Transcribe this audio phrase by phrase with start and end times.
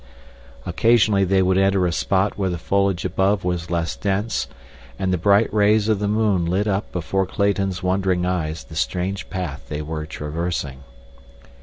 [0.65, 4.47] Occasionally they would enter a spot where the foliage above was less dense,
[4.97, 9.29] and the bright rays of the moon lit up before Clayton's wondering eyes the strange
[9.29, 10.79] path they were traversing.